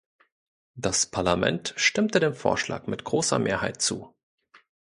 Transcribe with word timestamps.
Das 0.73 1.05
Parlament 1.05 1.75
stimmte 1.77 2.19
dem 2.19 2.33
Vorschlag 2.33 2.87
mit 2.87 3.03
grosser 3.03 3.37
Mehrheit 3.37 3.83
zu. 3.83 4.15